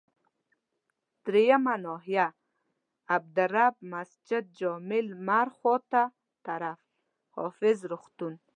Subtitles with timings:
[1.23, 2.27] دریمه ناحيه،
[3.15, 6.03] عبدالرب مسجدجامع لمرخاته
[6.45, 6.81] طرف،
[7.35, 8.33] حافظ روغتون.